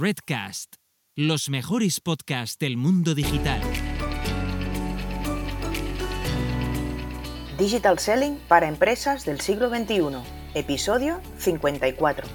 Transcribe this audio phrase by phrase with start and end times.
[0.00, 0.74] Redcast,
[1.16, 3.60] los mejores podcasts del mundo digital.
[7.58, 10.18] Digital Selling para empresas del siglo XXI,
[10.54, 12.28] episodio 54.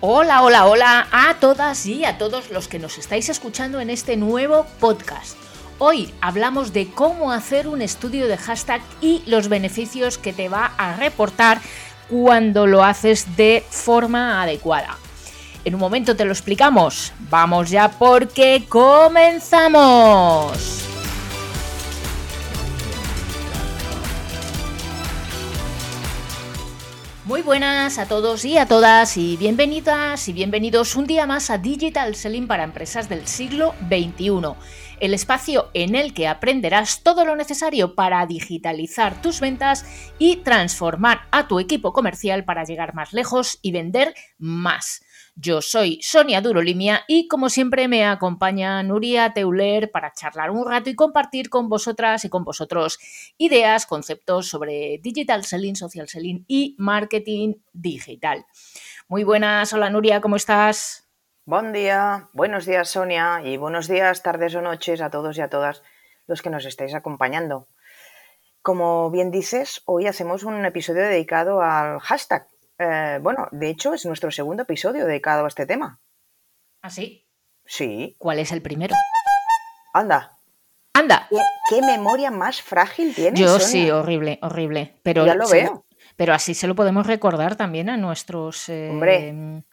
[0.00, 4.16] Hola, hola, hola a todas y a todos los que nos estáis escuchando en este
[4.16, 5.47] nuevo podcast.
[5.80, 10.72] Hoy hablamos de cómo hacer un estudio de hashtag y los beneficios que te va
[10.76, 11.60] a reportar
[12.08, 14.98] cuando lo haces de forma adecuada.
[15.64, 17.12] En un momento te lo explicamos.
[17.30, 20.08] Vamos ya porque comenzamos.
[27.28, 31.58] Muy buenas a todos y a todas y bienvenidas y bienvenidos un día más a
[31.58, 34.54] Digital Selling para empresas del siglo XXI,
[34.98, 39.84] el espacio en el que aprenderás todo lo necesario para digitalizar tus ventas
[40.18, 45.02] y transformar a tu equipo comercial para llegar más lejos y vender más.
[45.40, 50.90] Yo soy Sonia Durolimia y como siempre me acompaña Nuria Teuler para charlar un rato
[50.90, 52.98] y compartir con vosotras y con vosotros
[53.38, 58.46] ideas, conceptos sobre digital selling, social selling y marketing digital.
[59.06, 61.08] Muy buenas, hola Nuria, ¿cómo estás?
[61.44, 65.48] Buen día, buenos días Sonia y buenos días, tardes o noches a todos y a
[65.48, 65.84] todas
[66.26, 67.68] los que nos estáis acompañando.
[68.60, 74.06] Como bien dices, hoy hacemos un episodio dedicado al hashtag eh, bueno, de hecho es
[74.06, 76.00] nuestro segundo episodio dedicado a este tema.
[76.82, 77.26] ¿Ah, sí?
[77.64, 78.16] Sí.
[78.18, 78.94] ¿Cuál es el primero?
[79.92, 80.38] Anda.
[80.94, 81.28] Anda.
[81.68, 83.38] ¿Qué, memoria más frágil tienes?
[83.38, 84.98] Yo sí, horrible, horrible.
[85.02, 85.84] Pero ya lo veo.
[86.16, 89.64] Pero así se lo podemos recordar también a nuestros eh, Hombre.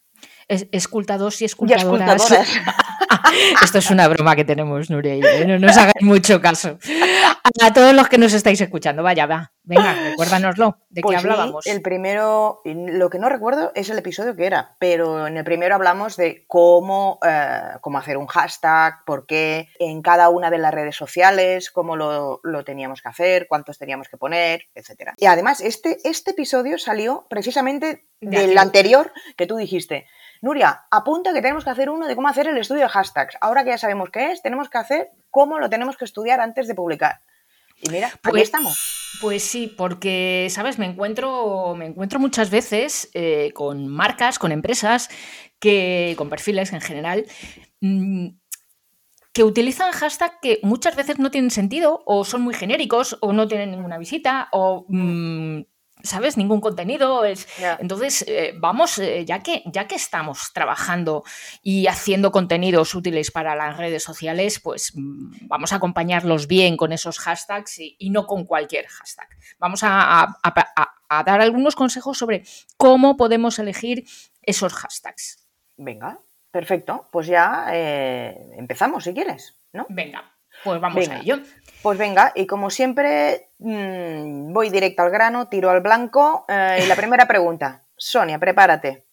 [0.47, 2.31] escultados y escultadoras.
[3.63, 5.45] Esto es una broma que tenemos, Nuria, ¿eh?
[5.47, 6.77] no nos hagáis mucho caso.
[7.61, 11.67] A todos los que nos estáis escuchando, vaya, va, venga, recuérdanoslo, ¿de qué Pues hablábamos?
[11.67, 15.75] el primero, lo que no recuerdo es el episodio que era, pero en el primero
[15.75, 20.73] hablamos de cómo, eh, cómo hacer un hashtag, por qué en cada una de las
[20.73, 25.11] redes sociales, cómo lo, lo teníamos que hacer, cuántos teníamos que poner, etc.
[25.17, 28.57] Y además, este, este episodio salió precisamente De del aquí.
[28.57, 30.07] anterior que tú dijiste.
[30.41, 33.37] Nuria, apunta que tenemos que hacer uno de cómo hacer el estudio de hashtags.
[33.39, 36.67] Ahora que ya sabemos qué es, tenemos que hacer cómo lo tenemos que estudiar antes
[36.67, 37.21] de publicar.
[37.81, 39.01] Y mira, aquí Pues- estamos.
[39.21, 40.77] Pues sí, porque, ¿sabes?
[40.77, 45.09] Me encuentro, me encuentro muchas veces eh, con marcas, con empresas,
[45.59, 47.25] que, con perfiles en general,
[47.79, 48.27] mm,
[49.31, 53.47] que utilizan hashtags que muchas veces no tienen sentido, o son muy genéricos, o no
[53.47, 55.61] tienen ninguna visita, o, mm,
[56.03, 56.37] ¿sabes?
[56.37, 57.25] Ningún contenido.
[57.25, 57.47] Es...
[57.79, 61.23] Entonces, eh, vamos, eh, ya, que, ya que estamos trabajando
[61.63, 66.91] y haciendo contenidos útiles para las redes sociales, pues mm, vamos a acompañarlos bien con
[66.91, 69.27] esos hashtags y, y no con cualquier hashtag.
[69.57, 72.43] Vamos a, a- a- a- a dar algunos consejos sobre
[72.77, 74.05] cómo podemos elegir
[74.41, 75.47] esos hashtags.
[75.77, 76.19] Venga,
[76.51, 77.07] perfecto.
[77.11, 79.85] Pues ya eh, empezamos, si quieres, ¿no?
[79.89, 80.34] Venga,
[80.65, 81.15] pues vamos Venga.
[81.15, 81.39] a ello.
[81.81, 86.43] Pues venga, y como siempre, mm, voy directo al grano, tiro al blanco.
[86.49, 89.05] eh, y la primera pregunta, Sonia, prepárate.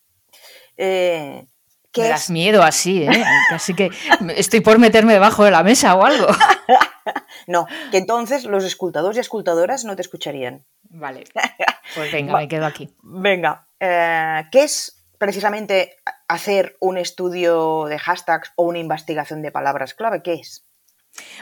[0.76, 1.46] Eh,
[1.92, 2.30] ¿Qué Me das es?
[2.30, 3.24] miedo así, ¿eh?
[3.50, 3.90] Así que
[4.36, 6.26] estoy por meterme debajo de la mesa o algo.
[7.48, 10.64] No, que entonces los escultadores y escultadoras no te escucharían.
[10.84, 11.24] Vale,
[11.96, 12.38] pues venga, Va.
[12.40, 12.94] me quedo aquí.
[13.02, 15.96] Venga, eh, ¿qué es precisamente
[16.28, 20.22] hacer un estudio de hashtags o una investigación de palabras clave?
[20.22, 20.64] ¿Qué es?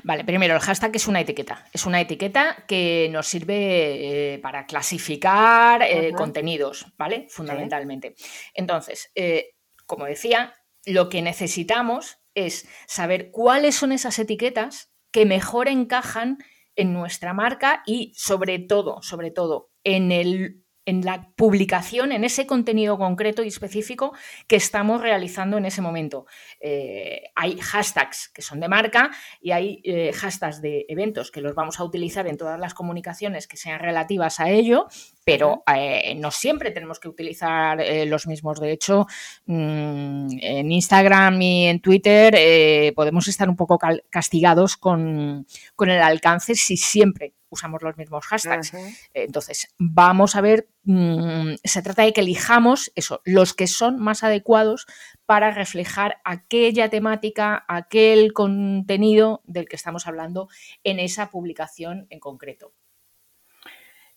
[0.03, 1.67] Vale, primero, el hashtag es una etiqueta.
[1.73, 7.27] Es una etiqueta que nos sirve eh, para clasificar eh, contenidos, ¿vale?
[7.29, 8.15] Fundamentalmente.
[8.55, 9.55] Entonces, eh,
[9.87, 10.55] como decía,
[10.85, 16.39] lo que necesitamos es saber cuáles son esas etiquetas que mejor encajan
[16.77, 22.47] en nuestra marca y sobre todo, sobre todo, en el en la publicación, en ese
[22.47, 24.13] contenido concreto y específico
[24.47, 26.27] que estamos realizando en ese momento.
[26.61, 31.55] Eh, hay hashtags que son de marca y hay eh, hashtags de eventos que los
[31.55, 34.89] vamos a utilizar en todas las comunicaciones que sean relativas a ello,
[35.25, 38.61] pero eh, no siempre tenemos que utilizar eh, los mismos.
[38.61, 39.07] De hecho,
[39.47, 43.79] mm, en Instagram y en Twitter eh, podemos estar un poco
[44.09, 45.47] castigados con,
[45.77, 48.73] con el alcance si siempre usamos los mismos hashtags.
[49.13, 54.23] Entonces, vamos a ver, mm, se trata de que elijamos eso, los que son más
[54.23, 54.87] adecuados
[55.27, 60.49] para reflejar aquella temática, aquel contenido del que estamos hablando
[60.85, 62.73] en esa publicación en concreto.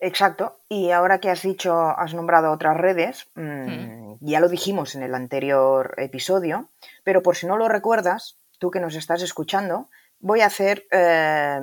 [0.04, 0.60] Exacto.
[0.68, 5.14] Y ahora que has dicho, has nombrado otras redes, mm, ya lo dijimos en el
[5.14, 6.68] anterior episodio,
[7.04, 11.58] pero por si no lo recuerdas, tú que nos estás escuchando, voy a hacer eh,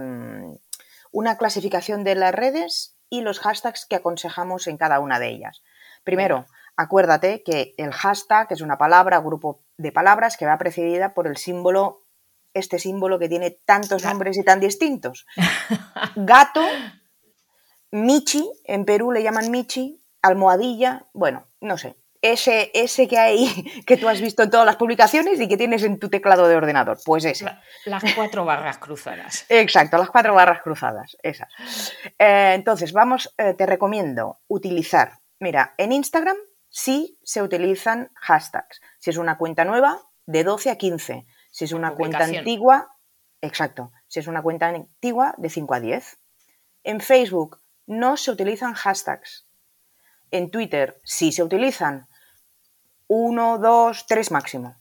[1.12, 5.62] una clasificación de las redes y los hashtags que aconsejamos en cada una de ellas.
[6.04, 11.28] Primero, acuérdate que el hashtag es una palabra, grupo de palabras que va precedida por
[11.28, 12.08] el símbolo,
[12.56, 15.28] este símbolo que tiene tantos nombres y tan distintos.
[16.16, 16.64] Gato,
[17.92, 23.48] Michi, en Perú le llaman Michi, almohadilla, bueno, no sé, ese, ese que hay,
[23.86, 26.56] que tú has visto en todas las publicaciones y que tienes en tu teclado de
[26.56, 27.46] ordenador, pues ese.
[27.86, 29.46] las cuatro barras cruzadas.
[29.50, 31.52] Exacto, las cuatro barras cruzadas, esas.
[32.18, 36.38] Eh, entonces, vamos, eh, te recomiendo utilizar, mira, en Instagram
[36.70, 38.82] sí se utilizan hashtags.
[39.00, 41.26] Si es una cuenta nueva, de 12 a 15.
[41.52, 42.96] Si es una cuenta antigua,
[43.42, 46.20] exacto, si es una cuenta antigua, de 5 a 10.
[46.84, 47.61] En Facebook
[47.92, 49.46] no se utilizan hashtags.
[50.32, 52.08] En Twitter sí se utilizan,
[53.08, 54.78] uno, dos, tres máximo.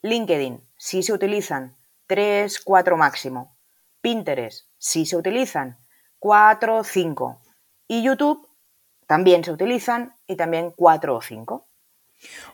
[0.00, 1.76] LinkedIn, sí se utilizan,
[2.06, 3.58] tres, cuatro máximo.
[4.00, 5.76] Pinterest, sí se utilizan,
[6.18, 7.42] cuatro, cinco.
[7.86, 8.48] Y YouTube
[9.06, 11.68] también se utilizan y también cuatro o cinco.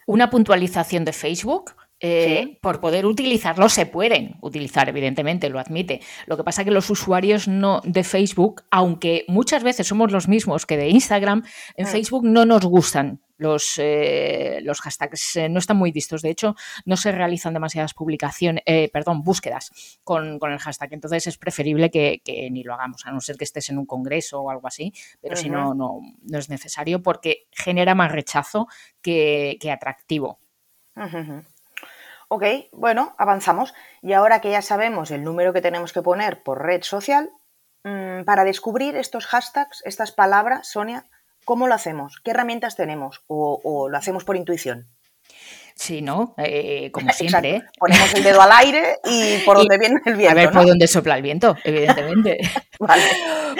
[0.08, 1.76] Una puntualización de Facebook.
[2.04, 6.00] Eh, por poder utilizarlo se pueden utilizar, evidentemente, lo admite.
[6.26, 10.28] Lo que pasa es que los usuarios no de Facebook, aunque muchas veces somos los
[10.28, 11.44] mismos que de Instagram,
[11.76, 11.88] en mm.
[11.88, 16.22] Facebook no nos gustan los, eh, los hashtags eh, no están muy vistos.
[16.22, 16.54] De hecho,
[16.86, 20.94] no se realizan demasiadas publicaciones, eh, perdón, búsquedas con, el hashtag.
[20.94, 24.40] Entonces es preferible que, ni lo hagamos, a no ser que estés en un congreso
[24.40, 26.00] o algo así, pero si no, no,
[26.32, 28.68] es necesario porque genera más rechazo
[29.02, 30.38] que, atractivo.
[32.34, 33.74] Ok, bueno, avanzamos.
[34.00, 37.30] Y ahora que ya sabemos el número que tenemos que poner por red social,
[37.84, 41.04] mm, para descubrir estos hashtags, estas palabras, Sonia,
[41.44, 42.20] ¿Cómo lo hacemos?
[42.22, 43.22] ¿Qué herramientas tenemos?
[43.26, 44.86] ¿O, lo hacemos por intuición?
[45.74, 46.34] Sí, ¿no?
[46.38, 47.64] Eh, como siempre.
[47.78, 50.32] Ponemos el dedo al aire y por donde viene el viento.
[50.32, 52.38] A ver, por dónde sopla el viento, evidentemente.
[52.78, 53.02] vale.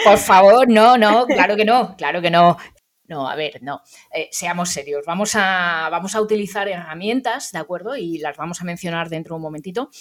[0.03, 2.57] Por favor, no, no, claro que no, claro que no.
[3.13, 3.81] No, a ver, no.
[4.11, 5.05] Eh, seamos serios.
[5.05, 7.95] Vamos a, vamos a utilizar herramientas, ¿de acuerdo?
[7.95, 9.91] Y las vamos a mencionar dentro de un momentito,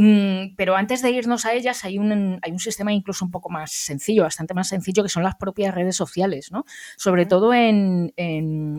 [0.00, 3.50] Mm, pero antes de irnos a ellas hay un, hay un sistema incluso un poco
[3.50, 6.64] más sencillo, bastante más sencillo, que son las propias redes sociales, ¿no?
[6.96, 8.12] Sobre todo en,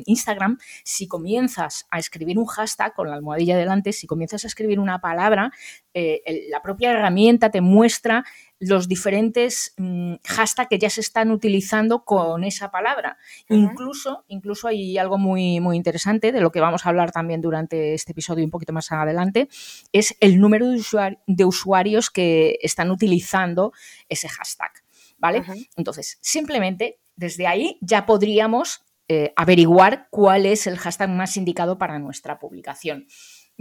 [0.05, 4.79] Instagram, si comienzas a escribir un hashtag con la almohadilla delante, si comienzas a escribir
[4.79, 5.51] una palabra,
[5.93, 8.23] eh, la propia herramienta te muestra
[8.59, 13.17] los diferentes mm, hashtags que ya se están utilizando con esa palabra.
[13.47, 17.93] Incluso, incluso hay algo muy, muy interesante de lo que vamos a hablar también durante
[17.93, 19.47] este episodio un poquito más adelante,
[19.93, 23.71] es el número de, usuarios que están utilizando
[24.09, 24.71] ese hashtag.
[25.17, 25.43] ¿Vale?
[25.75, 31.99] Entonces, simplemente desde ahí ya podríamos eh, averiguar cuál es el hashtag más indicado para
[31.99, 33.07] nuestra publicación.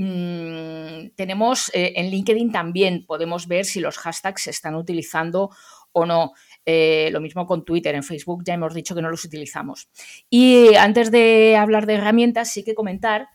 [0.00, 5.50] Mm, tenemos eh, en LinkedIn también podemos ver si los hashtags se están utilizando
[5.90, 6.34] o no.
[6.64, 9.88] Eh, lo mismo con Twitter, en Facebook ya hemos dicho que no los utilizamos.
[10.30, 13.28] Y antes de hablar de herramientas, sí que comentar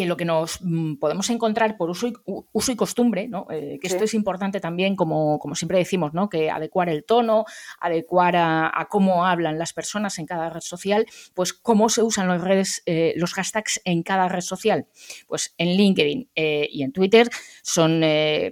[0.00, 3.46] que lo que nos mm, podemos encontrar por uso y, uso y costumbre, ¿no?
[3.50, 6.30] Eh, que esto es importante también, como, como, siempre decimos, ¿no?
[6.30, 7.44] que adecuar el tono,
[7.78, 11.04] adecuar a, cómo hablan las personas en cada red social,
[11.34, 14.86] pues cómo se usan los, redes, eh, los hashtags en cada red social.
[15.28, 17.28] Pues en LinkedIn eh, y en Twitter
[17.62, 18.02] son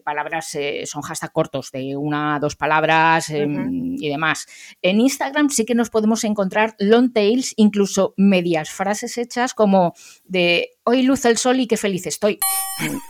[0.05, 0.55] palabras,
[0.85, 4.47] son hashtags cortos de una, dos palabras em, y demás.
[4.83, 10.78] En Instagram sí que nos podemos encontrar long tails, incluso medias frases hechas como de
[10.89, 12.39] hoy luce el sol y qué feliz estoy.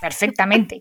[0.00, 0.80] Perfectamente.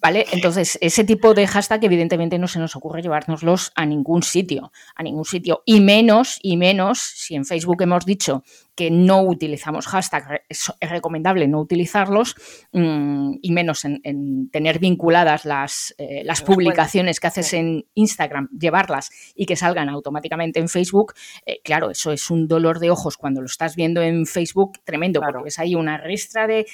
[0.00, 0.26] ¿Vale?
[0.32, 5.02] Entonces, ese tipo de hashtag, evidentemente, no se nos ocurre llevárnoslos a ningún sitio, a
[5.04, 5.62] ningún sitio.
[5.64, 8.42] Y menos, y menos, si en Facebook hemos dicho
[8.74, 12.34] que no utilizamos hashtag, es, recomendable no utilizarlos
[12.72, 19.10] mm, y menos en, tener vinculadas las, eh, las publicaciones que haces en Instagram, llevarlas
[19.34, 21.14] y que salgan automáticamente en Facebook,
[21.44, 25.20] eh, claro, eso es un dolor de ojos cuando lo estás viendo en Facebook tremendo,
[25.20, 26.66] porque ves ahí una ristra de,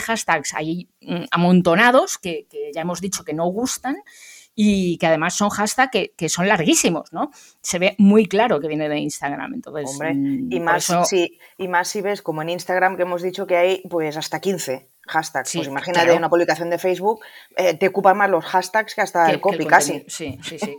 [0.00, 3.96] hashtags ahí mm, amontonados que, que ya hemos dicho que no gustan
[4.54, 7.30] y que además son hashtags que, son larguísimos, ¿no?
[7.60, 9.54] Se ve muy claro que viene de Instagram.
[9.54, 13.22] Entonces, Hombre, y mm, más, si, y más si ves como en Instagram que hemos
[13.22, 15.52] dicho que hay pues hasta 15 hashtags.
[15.54, 17.20] pues imagínate una publicación de Facebook,
[17.56, 20.04] eh, te ocupan más los hashtags que hasta el copy casi.
[20.08, 20.76] Sí, sí, sí,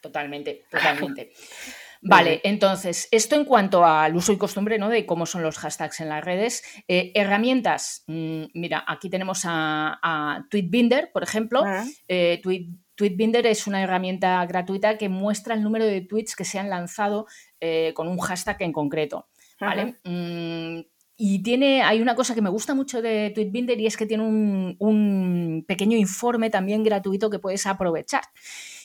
[0.00, 1.32] totalmente, totalmente.
[2.02, 4.88] Vale, entonces, esto en cuanto al uso y costumbre, ¿no?
[4.88, 6.62] De cómo son los hashtags en las redes.
[6.86, 11.62] Eh, herramientas, mm, mira, aquí tenemos a, Tweetbinder, por ejemplo.
[12.06, 12.40] Eh,
[12.94, 17.26] Tweetbinder es una herramienta gratuita que muestra el número de tweets que se han lanzado
[17.60, 19.28] eh, con un hashtag en concreto.
[19.60, 19.98] ¿vale?
[20.04, 20.80] Mm,
[21.16, 24.22] y tiene, hay una cosa que me gusta mucho de Tweetbinder y es que tiene
[24.22, 28.22] un, un pequeño informe también gratuito que puedes aprovechar.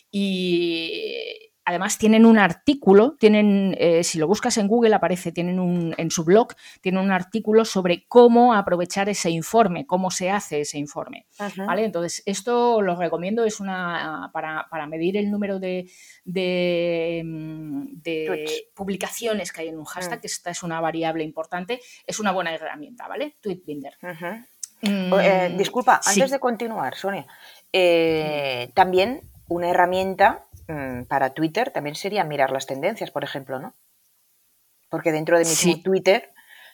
[0.10, 5.94] Y además tienen un artículo, tienen, eh, si lo buscas en Google aparece, tienen un,
[5.98, 10.78] en su blog, tienen un artículo sobre cómo aprovechar ese informe, cómo se hace ese
[10.78, 11.26] informe.
[11.58, 11.86] ¿vale?
[11.86, 15.90] Entonces, esto lo recomiendo, es una para, medir el número de,
[16.26, 17.88] de, mm,
[18.76, 20.32] publicaciones que hay en un hashtag, que mm.
[20.32, 23.38] esta es una variable importante, es una buena herramienta, ¿vale?
[23.42, 23.94] Tweetbinder.
[24.82, 27.26] Eh, mm, disculpa, antes de continuar, Sonia,
[27.72, 33.76] eh, también una herramienta Mm, para Twitter también sería mirar las tendencias, por ejemplo, ¿no?
[34.90, 36.32] Porque dentro de mi Twitter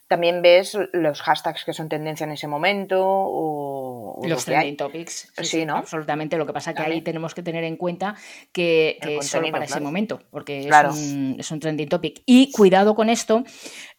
[0.07, 3.78] también ves los hashtags que son tendencia en ese momento o,
[4.23, 5.31] los trending topics.
[5.41, 5.77] Sí, ¿no?
[5.77, 6.37] Absolutamente.
[6.37, 8.15] Lo que pasa es que ahí tenemos que tener en cuenta
[8.51, 12.21] que, es solo para ese momento, porque es, un, trending topic.
[12.25, 13.39] Y cuidado con esto,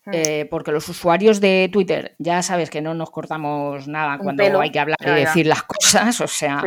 [0.07, 0.11] hmm.
[0.13, 4.71] eh, porque los usuarios de Twitter ya sabes que no nos cortamos nada cuando hay
[4.71, 6.21] que hablar y decir las cosas.
[6.21, 6.63] O sea,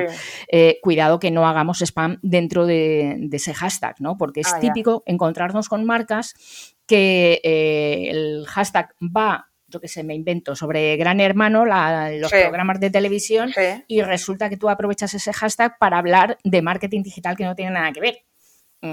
[0.48, 4.18] eh, cuidado que no hagamos spam dentro de, ese hashtag, ¿no?
[4.18, 6.34] Porque es ah, típico encontrarnos con marcas
[6.86, 12.80] que eh, el hashtag va, yo que sé, me invento, sobre Gran Hermano, los programas
[12.80, 13.52] de televisión,
[13.88, 17.72] y resulta que tú aprovechas ese hashtag para hablar de marketing digital que no tiene
[17.72, 18.24] nada que ver.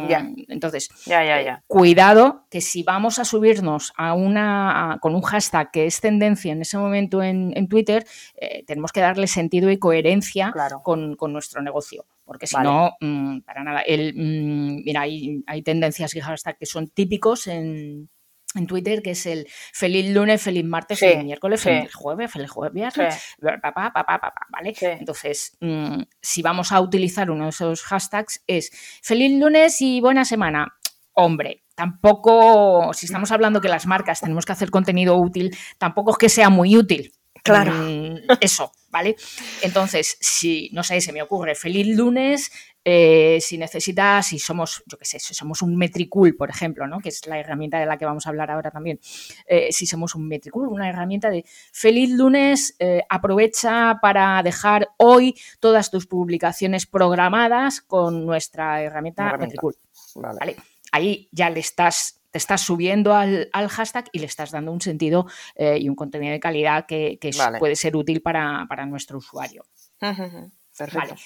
[0.08, 0.20] Ya.
[0.20, 1.64] Mm, entonces, ya, ya, ya.
[1.66, 6.62] cuidado que si vamos a subirnos a una con un hashtag que es tendencia en
[6.62, 8.06] ese momento en, Twitter,
[8.36, 12.06] eh, tenemos que darle sentido y coherencia con, nuestro negocio.
[12.24, 13.80] Porque si no, mm, para nada.
[13.80, 18.08] El, mm, mira, hay, hay tendencias y hashtags que son típicos en,
[18.54, 22.74] en Twitter, que es el feliz lunes, feliz martes, feliz miércoles, feliz jueves, feliz jueves,
[22.74, 23.14] viernes,
[23.62, 24.74] papá, papá, papá, ¿vale?
[24.80, 28.70] Entonces, mm, si vamos a utilizar uno de esos hashtags, es
[29.02, 30.74] feliz lunes y buena semana.
[31.12, 36.18] Hombre, tampoco, si estamos hablando que las marcas tenemos que hacer contenido útil, tampoco es
[36.18, 37.12] que sea muy útil.
[37.42, 37.72] Claro.
[37.72, 39.16] Mm, eso, ¿vale?
[39.62, 42.50] Entonces, si, no sé, se me ocurre feliz lunes,
[42.82, 47.00] eh, si necesitas, si somos, yo qué sé, si somos un metricool, por ejemplo, ¿no?
[47.00, 48.98] que es la herramienta de la que vamos a hablar ahora también,
[49.46, 55.34] eh, si somos un metricool, una herramienta de feliz lunes, eh, aprovecha para dejar hoy
[55.58, 59.76] todas tus publicaciones programadas con nuestra herramienta, metricool.
[60.14, 60.56] Vale.
[60.92, 65.26] Ahí ya le estás te estás subiendo al, hashtag y le estás dando un sentido
[65.58, 67.18] y un contenido de calidad que,
[67.58, 69.64] puede ser útil para, nuestro usuario.
[69.98, 71.16] Perfecto.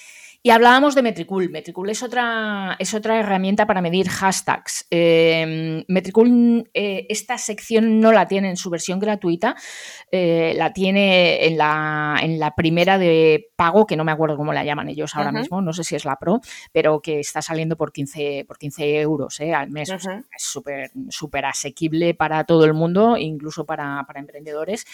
[0.45, 1.49] Y hablábamos de Metricool.
[1.49, 4.85] Metricool es otra, es otra herramienta para medir hashtags.
[4.91, 9.55] Eh, Metricool, eh, esta sección no la tiene en su versión gratuita,
[10.11, 14.53] eh, la tiene en la, en la primera de pago, que no me acuerdo cómo
[14.53, 17.75] la llaman ellos ahora mismo, no sé si es la Pro, pero que está saliendo
[17.75, 19.89] por 15, por 15 euros al mes.
[19.89, 24.85] es súper súper asequible para todo el mundo, incluso para, emprendedores.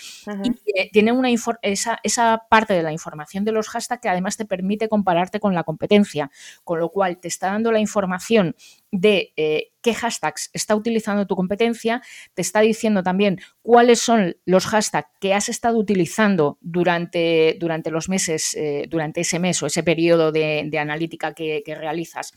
[0.43, 4.45] Y tiene una esa, esa parte de la información de los hashtags que además te
[4.45, 6.31] permite compararte con la competencia,
[6.63, 8.55] con lo cual te está dando la información
[8.91, 12.01] de eh, qué hashtags está utilizando tu competencia,
[12.33, 18.09] te está diciendo también cuáles son los hashtags que has estado utilizando durante, durante los
[18.09, 22.33] meses, eh, durante ese mes o ese periodo de, analítica que, realizas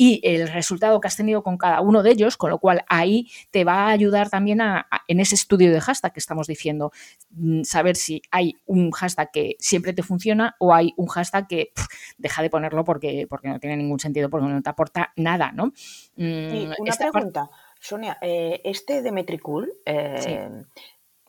[0.00, 3.28] y el resultado que has tenido con cada uno de ellos, con lo cual ahí
[3.50, 6.92] te va a ayudar también a, en ese estudio de hashtag que estamos diciendo,
[7.30, 11.72] mm, saber si hay un hashtag que siempre te funciona o hay un hashtag que
[12.16, 15.72] deja de ponerlo porque, porque no tiene ningún sentido, porque no te aporta nada, ¿no?
[16.16, 17.50] Mm, una pregunta,
[17.80, 20.48] Sonia, eh, este de Metricool, eh,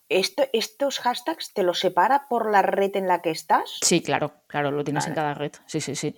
[0.09, 3.77] ¿estos hashtags te los separa por la red en la que estás?
[3.81, 5.51] Sí, claro, claro, lo tienes en cada red.
[5.67, 6.15] Sí, sí, sí.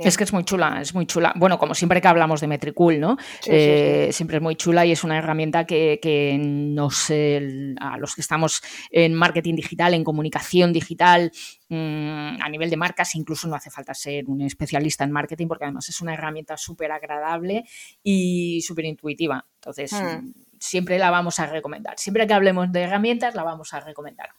[0.00, 1.32] Es que es muy chula, es muy chula.
[1.36, 3.18] Bueno, como siempre que hablamos de Metricool, ¿no?
[3.46, 8.22] Eh, siempre es muy chula y es una herramienta que, que nos, a los que
[8.22, 11.30] estamos en marketing digital, en comunicación digital,
[11.68, 15.64] mm, a nivel de marcas, incluso no hace falta ser un especialista en marketing porque
[15.64, 17.64] además es una herramienta súper agradable
[18.02, 19.44] y súper intuitiva.
[19.60, 21.98] Entonces, hmm siempre la vamos a recomendar.
[21.98, 24.30] Siempre que hablemos de herramientas, la vamos a recomendar.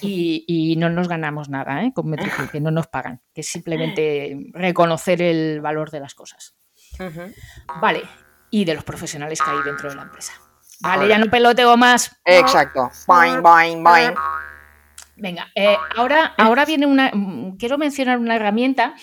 [0.00, 1.92] Y, no nos ganamos nada ¿eh?
[1.94, 6.56] con Metricool, que no nos pagan, que es simplemente reconocer el valor de las cosas.
[7.80, 8.02] Vale,
[8.50, 10.32] y de los profesionales que hay dentro de la empresa.
[10.80, 12.16] Vale, ya no peloteo más.
[12.24, 12.90] Exacto.
[13.06, 14.14] Bye, bye, bye.
[15.16, 17.10] Venga, eh, ahora, ahora viene una.
[17.58, 18.94] Quiero mencionar una herramienta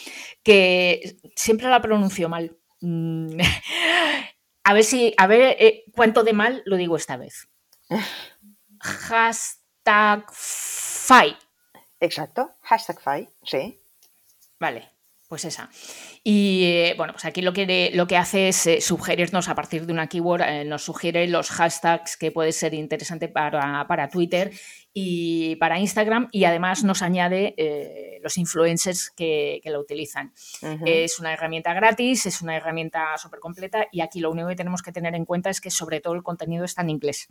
[0.43, 2.57] que siempre la pronuncio mal.
[4.65, 7.47] A ver si, a ver eh, cuánto de mal lo digo esta vez.
[8.79, 11.37] Hashtag FI.
[11.99, 13.79] Exacto, hashtag FI, sí.
[14.59, 14.91] Vale.
[15.27, 15.69] Pues esa.
[16.27, 19.85] Y eh, bueno, pues aquí lo que, lo que hace es eh, sugerirnos a partir
[19.85, 24.51] de una keyword, eh, nos sugiere los hashtags que puede ser interesante para, para Twitter
[24.91, 27.53] y para Instagram y además nos añade
[28.23, 30.33] los influencers que, que lo utilizan.
[30.83, 34.81] Es una herramienta gratis, es una herramienta súper completa y aquí lo único que tenemos
[34.81, 37.27] que tener en cuenta es que sobre todo el contenido está en inglés.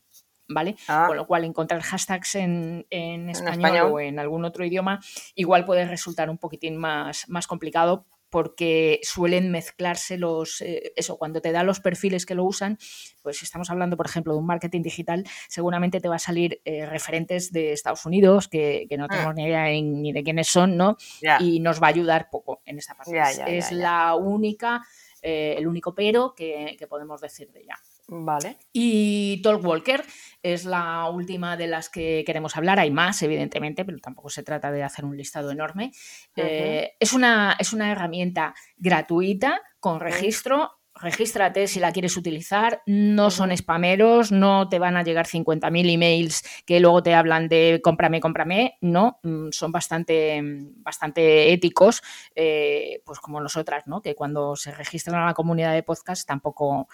[0.47, 0.77] ¿vale?
[0.89, 1.07] Ah.
[1.09, 5.01] Con lo cual encontrar hashtags en, español, o en algún otro idioma
[5.35, 11.41] igual puede resultar un poquitín más, más complicado porque suelen mezclarse los, eh, eso, cuando
[11.41, 12.79] te da los perfiles que lo usan,
[13.23, 16.61] pues si estamos hablando, por ejemplo, de un marketing digital, seguramente te va a salir
[16.65, 19.35] eh, referentes de Estados Unidos que, no tenemos ah.
[19.35, 20.97] ni idea ni de quiénes son, ¿no?
[21.39, 23.57] Y nos va a ayudar poco en esta parte.
[23.57, 24.83] es la única,
[25.23, 27.79] eh, el único pero que, que podemos decir de ella.
[28.07, 28.59] Vale.
[28.73, 30.05] Y Talkwalker
[30.43, 32.79] es la última de las que queremos hablar.
[32.79, 35.93] Hay más, evidentemente, pero tampoco se trata de hacer un listado enorme.
[36.37, 43.31] Eh, es, una, es una herramienta gratuita con registro regístrate si la quieres utilizar, no
[43.31, 48.21] son spameros, no te van a llegar 50.000 emails que luego te hablan de cómprame,
[48.21, 50.41] cómprame, no, mm, son bastante,
[50.77, 52.03] bastante éticos,
[52.35, 54.03] eh, pues como nosotras, ¿no?
[54.03, 56.89] que cuando se registran a la comunidad de podcast tampoco,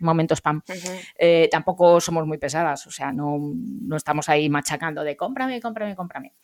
[0.00, 0.62] momento spam,
[1.18, 5.94] eh, tampoco somos muy pesadas, o sea, no, no estamos ahí machacando de cómprame, cómprame,
[5.94, 6.34] cómprame.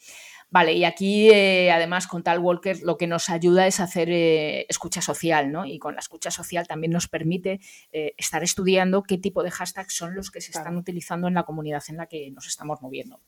[0.50, 4.66] Vale, y aquí eh, además con Tal Walker lo que nos ayuda es hacer eh,
[4.69, 5.64] escucha social, ¿no?
[5.64, 7.61] Y con la escucha social también nos permite
[7.92, 11.45] eh, estar estudiando qué tipo de hashtags son los que se están utilizando en la
[11.45, 13.21] comunidad en la que nos estamos moviendo.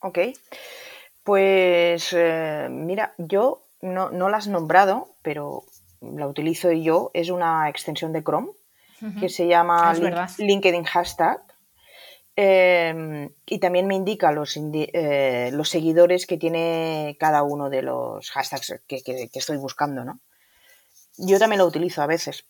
[0.00, 0.18] Ok.
[1.22, 2.16] Pues
[2.70, 5.62] mira, yo no, no la has nombrado, pero
[6.00, 7.12] la utilizo yo.
[7.14, 8.50] Es una extensión de Chrome
[9.20, 11.40] que se llama ah, LinkedIn Hashtag.
[12.40, 18.30] Em, y también me indica los, eh, los seguidores que tiene cada uno de los
[18.30, 19.02] hashtags que,
[19.34, 20.20] estoy buscando, ¿no?
[21.16, 22.46] Yo también lo utilizo a veces.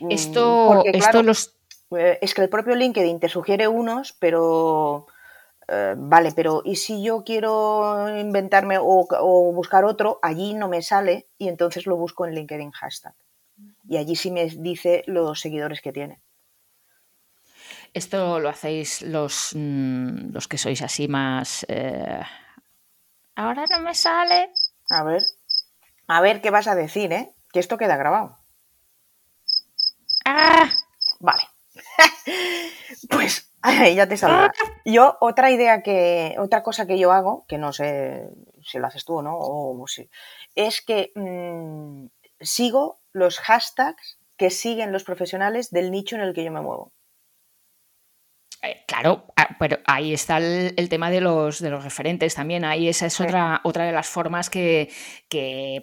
[0.00, 1.54] Mm, esto, esto los...
[1.92, 5.06] Eh, es que el propio LinkedIn te sugiere unos, pero...
[5.68, 10.18] Eh, vale, pero ¿y si yo quiero inventarme o, o, buscar otro?
[10.22, 13.14] Allí no me sale y entonces lo busco en LinkedIn hashtag.
[13.88, 16.20] Y allí sí me dice los seguidores que tiene.
[17.92, 21.66] Esto lo hacéis los, mm, los que sois así más...
[21.68, 22.22] Eh,
[23.34, 24.52] ahora no me sale.
[24.88, 25.22] A ver.
[26.06, 27.34] A ver qué vas a decir, ¿eh?
[27.52, 28.38] Que esto queda grabado.
[30.24, 30.70] Ah.
[31.18, 31.42] Vale.
[33.10, 33.50] pues
[33.94, 34.52] ya te saldrá.
[34.84, 38.28] Yo, otra idea que, otra cosa que yo hago, que no sé
[38.62, 40.08] si lo haces tú o no, o si,
[40.54, 42.06] es que mm,
[42.40, 46.92] sigo los hashtags que siguen los profesionales del nicho en el que yo me muevo.
[48.62, 52.64] Eh, claro, ah, pero ahí está el, tema de los, de los referentes también.
[52.64, 54.90] Ahí esa es otra, otra de las formas que,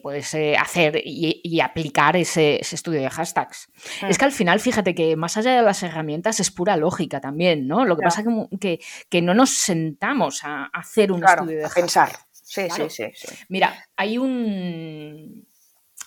[0.04, 3.72] puedes eh, hacer y, aplicar ese, estudio de hashtags.
[4.08, 7.68] Es que al final, fíjate que más allá de las herramientas es pura lógica también,
[7.68, 7.84] ¿no?
[7.84, 8.28] Lo que pasa es
[8.60, 11.82] que, que, no nos sentamos a hacer un estudio de hashtags.
[11.82, 12.10] Pensar.
[12.32, 13.28] Sí, sí, sí, sí.
[13.50, 15.48] Mira, hay un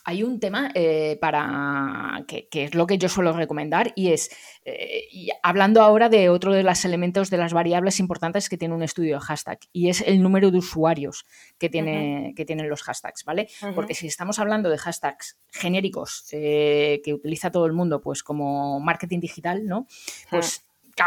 [0.05, 4.31] hay un tema eh, para que, es lo que yo suelo recomendar y es
[4.65, 8.83] eh, hablando ahora de otro de los elementos de las variables importantes que tiene un
[8.83, 11.27] estudio de hashtag y es el número de usuarios
[11.59, 13.49] que, tiene, que tienen los hashtags, ¿vale?
[13.75, 18.81] Porque si estamos hablando de hashtags genéricos eh, que utiliza todo el mundo, pues como
[18.81, 19.87] marketing digital, ¿no?
[20.31, 20.65] Pues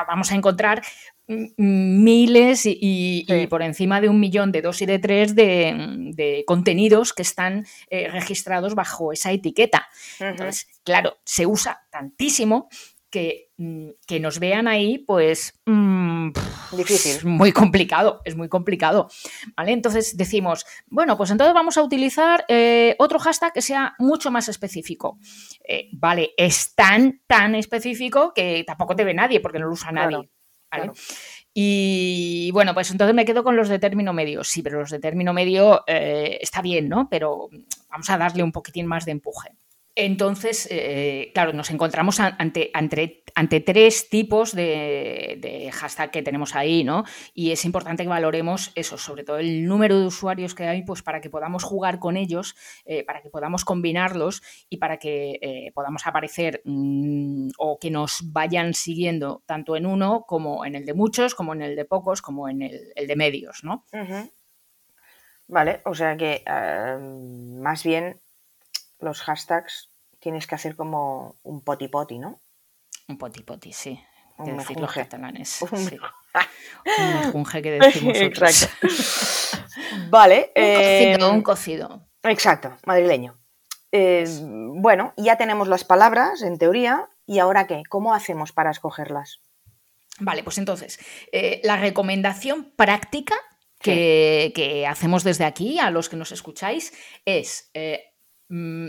[0.08, 0.82] vamos a encontrar
[1.58, 7.22] miles y, por encima de un millón de dos y de tres de, contenidos que
[7.22, 9.88] están eh, registrados bajo esa etiqueta.
[10.20, 12.70] Entonces, claro, se usa tantísimo
[13.14, 16.32] que, mm, que nos vean ahí, pues mm,
[16.76, 17.18] difícil.
[17.18, 19.08] Es muy complicado, es muy complicado.
[19.56, 19.72] ¿Vale?
[19.72, 24.50] Entonces decimos, bueno, pues entonces vamos a utilizar eh, otro hashtag que sea mucho más
[24.50, 25.20] específico.
[25.64, 29.92] Eh, vale, es tan, tan específico que tampoco te ve nadie porque no lo usa
[29.92, 30.30] nadie.
[31.54, 34.44] Y bueno, pues entonces me quedo con los de término medio.
[34.44, 37.08] Sí, pero los de término medio eh, está bien, ¿no?
[37.10, 37.50] Pero
[37.90, 39.56] vamos a darle un poquitín más de empuje.
[39.96, 42.72] Entonces, eh, claro, nos encontramos ante,
[43.64, 47.04] tres tipos de, hashtag que tenemos ahí, ¿no?
[47.36, 51.04] Y es importante que valoremos eso, sobre todo el número de usuarios que hay, pues
[51.04, 55.72] para que podamos jugar con ellos, eh, para que podamos combinarlos y para que eh,
[55.76, 60.96] podamos aparecer mm, o que nos vayan siguiendo tanto en uno como en el de
[60.96, 63.86] muchos, como en el de pocos, como en el, de medios, ¿no?
[65.48, 66.44] Vale, o sea que
[67.60, 68.24] más bien
[69.04, 69.90] los hashtags
[70.20, 72.42] tienes que hacer como un poti poti, ¿no?
[73.08, 74.02] Un poti poti, sí.
[74.38, 75.62] Un decir los catalanes.
[75.72, 75.98] Un, sí.
[77.34, 78.74] un que decimos Exacto.
[80.10, 80.52] vale.
[80.56, 82.08] Un cocido, un cocido.
[82.24, 83.38] Exacto, madrileño.
[83.92, 84.26] Eh,
[84.76, 87.84] bueno, ya tenemos las palabras, en teoría, ¿y ahora qué?
[87.88, 89.42] ¿Cómo hacemos para escogerlas?
[90.20, 91.00] Vale, pues entonces,
[91.32, 93.36] eh, la recomendación práctica
[93.80, 96.94] que, hacemos desde aquí a los que nos escucháis
[97.26, 98.13] es, eh,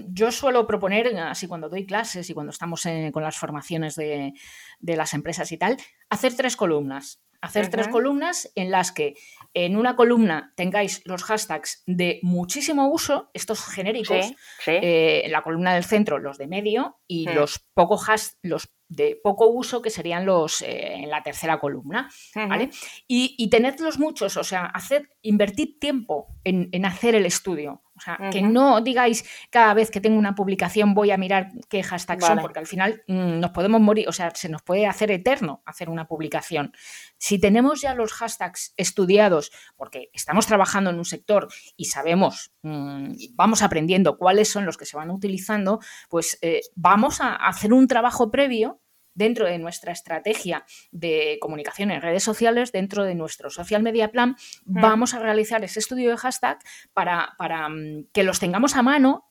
[0.09, 4.35] yo suelo proponer, así cuando doy clases y cuando estamos con las formaciones de,
[4.81, 5.79] las empresas y tal,
[6.14, 7.20] hacer tres columnas.
[7.40, 9.16] Hacer tres columnas en las que
[9.53, 14.33] en una columna tengáis los hashtags de muchísimo uso, estos genéricos,
[14.66, 18.00] eh, en la columna del centro los de medio y los poco
[18.42, 22.70] los de poco uso, que serían los eh, en la tercera columna, ¿vale?
[23.07, 27.83] Y, y, tenedlos muchos, o sea, hacer, invertir tiempo en, en hacer el estudio.
[27.96, 31.83] O sea, que no digáis cada vez que tengo una publicación voy a mirar qué
[31.83, 35.12] hashtags son, porque al final mm, nos podemos morir, o sea, se nos puede hacer
[35.12, 36.72] eterno hacer una publicación.
[37.18, 43.14] Si tenemos ya los hashtags estudiados, porque estamos trabajando en un sector y sabemos, mm,
[43.32, 47.88] vamos aprendiendo cuáles son los que se van utilizando, pues eh, vamos a hacer un
[47.88, 48.80] trabajo previo
[49.14, 54.36] dentro de nuestra estrategia de comunicación en redes sociales, dentro de nuestro social media plan,
[54.64, 56.58] vamos a realizar ese estudio de hashtag
[56.92, 59.30] para, para mm, que los tengamos a mano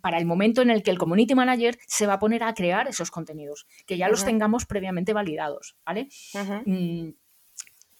[0.00, 2.88] para el momento en el que el community manager se va a poner a crear
[2.88, 6.08] esos contenidos, que ya los tengamos previamente validados, ¿vale?
[6.64, 7.10] Mm,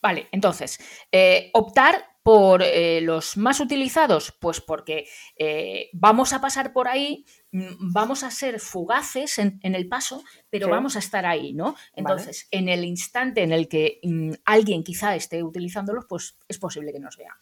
[0.03, 0.79] vale, entonces,
[1.13, 7.25] eh, optar por eh, los más utilizados, pues porque eh, vamos a pasar por ahí
[7.57, 11.75] Mm, vamos a ser fugaces en, el paso, pero vamos a estar ahí, ¿no?
[11.95, 16.93] Entonces, en el instante en el que mm, alguien quizá esté utilizándolos, pues es posible
[16.93, 17.35] que nos vea.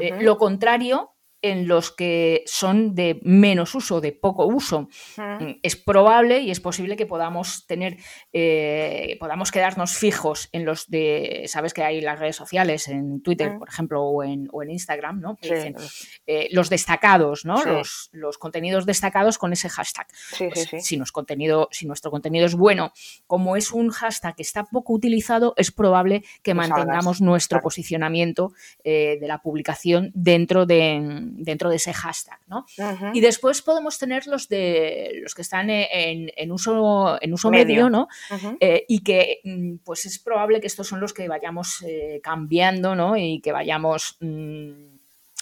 [0.00, 1.15] Eh, lo contrario
[1.50, 4.88] en los que son de menos uso, de poco uso.
[5.16, 7.96] Mm, es probable y es posible que podamos tener,
[8.32, 13.58] eh, podamos quedarnos fijos en los de, sabes que hay las redes sociales, en Twitter,
[13.58, 15.38] por ejemplo, o en, Instagram, ¿no?
[15.42, 17.64] Eh, los destacados, ¿no?
[17.64, 20.06] Los, los, contenidos destacados con ese hashtag.
[20.38, 22.92] Pues si, contenido, si nuestro contenido es bueno,
[23.26, 28.52] como es un hashtag que está poco utilizado, es probable que mantengamos nuestro posicionamiento
[28.84, 31.00] eh, de la publicación dentro de
[31.38, 32.64] dentro de ese hashtag, ¿no?
[33.12, 38.08] Y después podemos tener los de los que están en, uso, en uso medio, ¿no?
[38.60, 42.94] Eh, y que mm, pues es probable que estos son los que vayamos eh, cambiando,
[42.94, 43.16] ¿no?
[43.16, 44.96] Y que vayamos mm,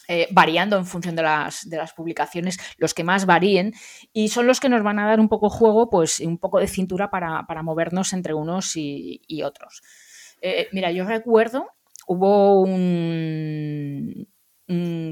[0.08, 3.72] eh, variando en función de las, de las, publicaciones, los que más varíen,
[4.12, 6.68] y son los que nos van a dar un poco juego, pues un poco de
[6.68, 9.82] cintura para, movernos entre unos y, y otros.
[10.72, 11.70] mira, yo recuerdo,
[12.06, 14.28] hubo un,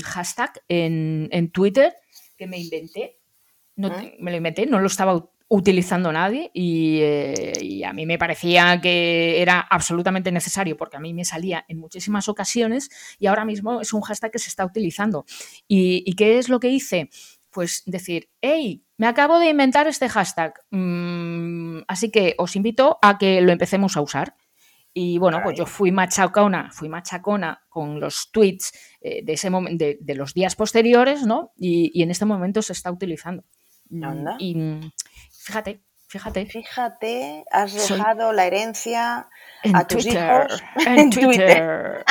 [0.05, 1.95] hashtag en, Twitter
[2.37, 3.19] que me inventé.
[3.77, 8.81] No, me lo inventé, no lo estaba utilizando nadie eh, y, a mí me parecía
[8.81, 12.89] que era absolutamente necesario porque a mí me salía en muchísimas ocasiones
[13.19, 15.27] y ahora mismo es un hashtag que se está utilizando.
[15.69, 17.11] ¿Y, qué es lo que hice?
[17.51, 23.19] Pues decir, hey, me acabo de inventar este hashtag, mm, así que os invito a
[23.19, 24.35] que lo empecemos a usar.
[24.95, 29.99] Y bueno, pues yo fui machacona, fui machacona con los tweets eh, de, ese de,
[30.01, 31.53] de, los días posteriores, ¿no?
[31.57, 33.45] Y, en este momento se está utilizando.
[34.39, 34.93] Y
[35.31, 36.47] fíjate, fíjate.
[36.47, 39.29] Fíjate, has dejado la herencia
[39.73, 42.05] a tus hijos en, Twitter.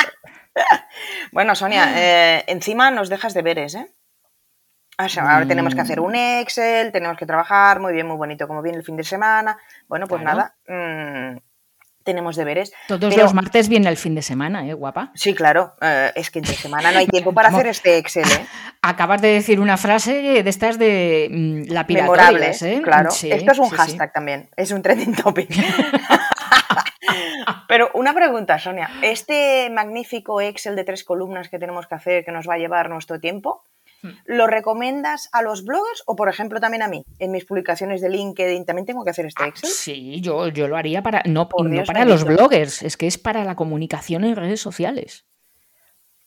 [1.32, 3.94] bueno, Sonia, eh, encima nos dejas deberes, ¿eh?
[4.96, 8.78] ahora tenemos que hacer un Excel, tenemos que trabajar, muy bien, muy bonito, como viene
[8.78, 9.58] el fin de semana.
[9.88, 11.36] Bueno, pues nada, mm,
[12.04, 12.72] tenemos deberes.
[12.88, 15.10] Todos los martes viene el fin de semana, ¿eh, guapa?
[15.14, 15.74] Sí, claro.
[15.80, 18.46] Eh, es que entre semana no hay tiempo para hacer este Excel, ¿eh?
[18.82, 22.80] Acabas de decir una frase de estas de mm, la Memorables, ¿eh?
[22.82, 23.10] Claro.
[23.10, 24.50] Esto es un hashtag también.
[24.56, 25.50] Es un trending topic.
[27.68, 28.90] Pero una pregunta, Sonia.
[29.02, 32.90] ¿Este magnífico Excel de tres columnas que tenemos que hacer, que nos va a llevar
[32.90, 33.64] nuestro tiempo.
[34.24, 37.04] ¿Lo recomiendas a los bloggers o, por ejemplo, también a mí?
[37.18, 39.70] En mis publicaciones de LinkedIn también tengo que hacer este ah, Excel.
[39.70, 43.44] sí, yo, yo lo haría para, no, no para los bloggers, es que es para
[43.44, 45.26] la comunicación en redes sociales.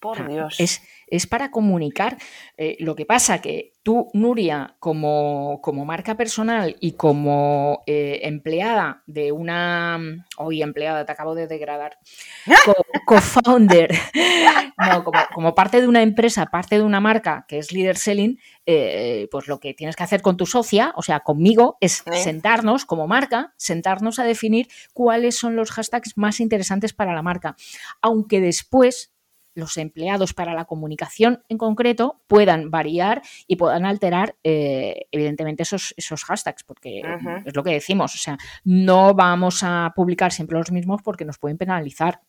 [0.05, 0.55] Por Dios.
[0.59, 2.17] Es, es para comunicar.
[2.57, 9.03] Eh, lo que pasa que tú, Nuria, como, como marca personal y como eh, empleada
[9.05, 10.25] de una.
[10.37, 11.97] Hoy empleada, te acabo de degradar.
[13.05, 13.93] Co-founder.
[14.77, 19.27] no, como, parte de una empresa, parte de una marca que es Leader Selling, eh,
[19.31, 23.07] pues lo que tienes que hacer con tu socia, o sea, conmigo, es sentarnos como
[23.07, 27.55] marca, sentarnos a definir cuáles son los hashtags más interesantes para la marca.
[28.01, 29.14] Aunque después
[29.55, 35.93] los empleados para la comunicación en concreto puedan variar y puedan alterar, eh, evidentemente, esos,
[35.97, 37.01] esos hashtags, porque
[37.45, 41.39] es lo que decimos, o sea, no vamos a publicar siempre los mismos porque nos
[41.39, 42.21] pueden penalizar.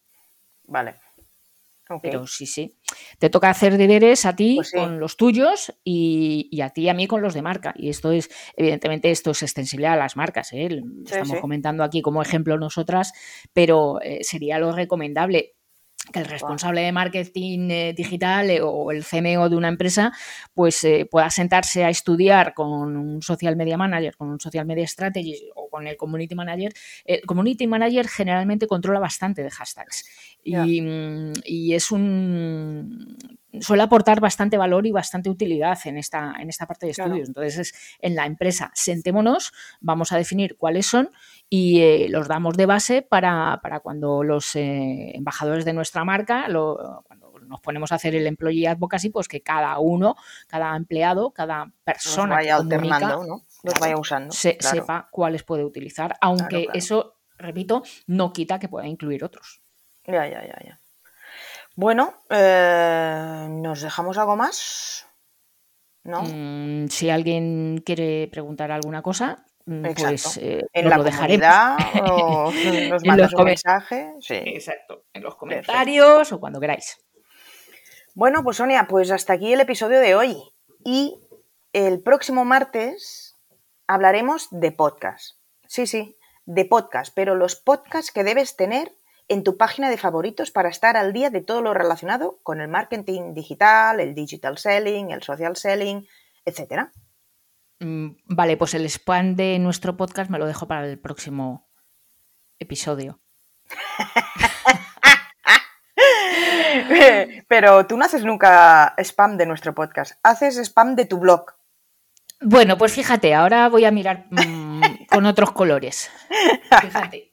[0.64, 0.94] Vale.
[2.02, 2.76] Pero sí, sí.
[3.18, 4.76] Te toca hacer deberes a ti Pues sí.
[4.76, 7.74] con los tuyos y, y a ti y a mí con los de marca.
[7.76, 10.52] Y esto es, evidentemente, esto es extensible a las marcas.
[10.52, 10.82] ¿eh?
[11.04, 11.40] Estamos sí.
[11.40, 13.12] comentando aquí como ejemplo nosotras,
[13.52, 15.54] pero eh, sería lo recomendable
[16.12, 20.12] que el responsable de marketing eh, digital eh, o el CMO de una empresa
[20.54, 24.86] pues eh, pueda sentarse a estudiar con un social media manager, con un social media
[24.86, 26.72] strategy o con el community manager.
[27.04, 30.04] El community manager generalmente controla bastante de hashtags
[30.42, 33.16] y, mm, y es un
[33.60, 37.10] suele aportar bastante valor y bastante utilidad en esta, en esta parte de Claro.
[37.10, 37.28] estudios.
[37.28, 41.10] Entonces, es en la empresa, sentémonos, vamos a definir cuáles son
[41.48, 46.48] y eh, los damos de base para, para cuando los eh, embajadores de nuestra marca,
[46.48, 50.16] lo- cuando nos ponemos a hacer el employee advocacy, pues que cada uno,
[50.48, 53.42] cada empleado, cada persona vaya que comunica, alternando, ¿no?
[53.62, 54.32] Los vaya usando.
[54.32, 54.76] se- claro.
[54.80, 56.78] sepa cuáles puede utilizar, aunque claro.
[56.78, 59.60] eso, repito, no quita que pueda incluir otros.
[60.04, 60.80] Ya, ya, ya, ya.
[61.76, 65.06] Bueno, eh, ¿nos dejamos algo más?
[66.04, 66.22] ¿No?
[66.22, 70.40] Mm, si alguien quiere preguntar alguna cosa, mm, pues Exacto.
[70.42, 71.76] eh, en la lo comunidad
[72.10, 72.54] o nos
[73.02, 74.12] En mandas los un mensaje.
[74.20, 74.34] Sí.
[74.34, 76.98] Exacto, en los comentarios o cuando queráis.
[78.14, 80.38] Bueno, pues Sonia, pues hasta aquí el episodio de hoy.
[80.84, 81.20] Y
[81.74, 83.36] el próximo martes
[83.86, 85.36] hablaremos de podcast.
[85.66, 88.92] Sí, sí, de podcast, pero los podcasts que debes tener
[89.28, 92.68] en tu página de favoritos para estar al día de todo lo relacionado con el
[92.68, 96.06] marketing digital, el digital selling, el social selling,
[96.44, 96.92] etcétera.
[97.80, 101.68] Mm, Vale, pues el spam de nuestro podcast me lo dejo para el próximo
[102.58, 103.20] episodio.
[107.48, 111.46] Pero tú no haces nunca spam de nuestro podcast, haces spam de tu blog.
[112.40, 116.10] Bueno, pues fíjate, ahora voy a mirar mm, con otros colores.
[116.82, 117.25] Fíjate.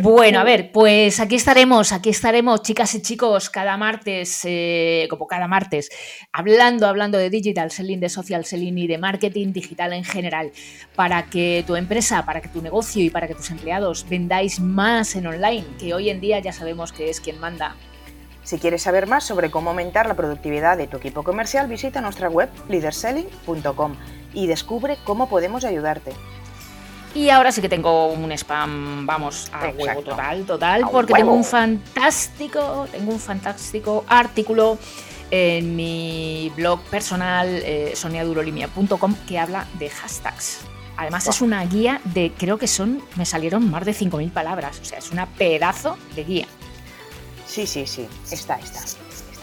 [0.00, 5.26] Bueno, a ver, pues aquí estaremos, aquí estaremos, chicas y chicos, cada martes, eh, como
[5.26, 5.90] cada martes,
[6.32, 10.50] hablando, hablando de digital selling, de social selling y de marketing digital en general,
[10.96, 15.14] para que tu empresa, para que tu negocio y para que tus empleados vendáis más
[15.14, 17.76] en online, que hoy en día ya sabemos que es quien manda.
[18.42, 22.28] Si quieres saber más sobre cómo aumentar la productividad de tu equipo comercial, visita nuestra
[22.28, 23.96] web leaderselling.com
[24.34, 26.12] y descubre cómo podemos ayudarte.
[27.14, 29.82] Y ahora sí que tengo un spam, vamos, a Exacto.
[29.82, 31.24] huevo total, total, A porque huevo.
[31.26, 34.78] tengo un fantástico, tengo un fantástico artículo
[35.30, 40.60] en mi blog personal eh, soniadurolimia.com que habla de hashtags.
[40.96, 44.84] Además es una guía de, creo que son, me salieron más de 5.000 palabras, o
[44.84, 46.46] sea, es una pedazo de guía,
[47.46, 48.80] Sí, sí, sí, está, está.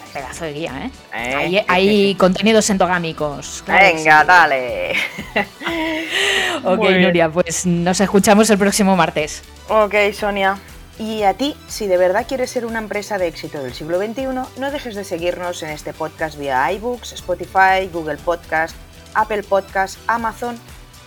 [0.09, 0.91] Pedazo de guía, ¿eh?
[1.15, 2.15] Eh, Hay, sí.
[2.19, 3.63] contenidos endogámicos.
[3.65, 4.27] claro Venga, sí.
[4.27, 4.93] dale.
[6.63, 6.89] Ok.
[6.89, 9.43] Nuria, pues nos escuchamos el próximo martes.
[9.69, 10.57] Ok, Sonia.
[10.97, 14.25] Y a ti, si de verdad quieres ser una empresa de éxito del siglo XXI,
[14.25, 18.75] no dejes de seguirnos en este podcast vía iBooks, Spotify, Google Podcast,
[19.13, 20.59] Apple Podcast, Amazon,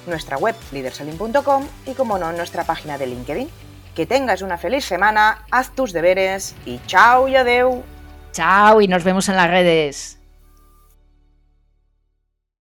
[0.06, 3.50] nuestra web leaderselling.com y, como no, nuestra página de LinkedIn.
[3.94, 7.84] Que tengas una feliz semana, haz tus deberes y chao y adeu.
[8.32, 10.21] Chao y nos vemos en las redes.